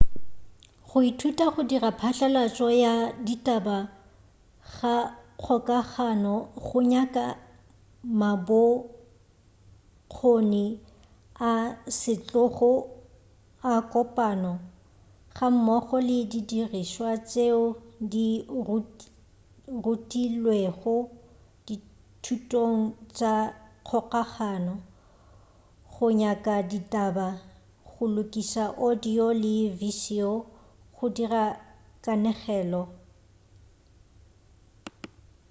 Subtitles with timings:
[0.87, 2.93] go ithuta go dira phatlalatšo ya
[3.25, 3.77] ditaba
[4.75, 4.95] ga
[5.41, 6.35] kgokagano
[6.65, 7.23] go nyaka
[8.19, 10.65] mabokgoni
[11.51, 11.53] a
[11.99, 12.71] setlogo
[13.73, 14.53] a kopano
[15.35, 17.63] gammogo le didirišwa tšeo
[18.11, 18.27] di
[19.83, 20.95] rutilwego
[21.65, 22.77] dithutong
[23.17, 23.35] tša
[23.87, 24.73] kgokagano
[25.91, 27.27] go nyaka ditaba
[27.89, 30.33] go lokiša audio le viseo
[30.95, 31.43] go dira
[32.03, 35.09] kanegelo bjbj.